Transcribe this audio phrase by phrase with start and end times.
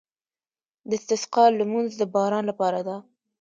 [0.89, 2.97] د استسقا لمونځ د باران لپاره دی.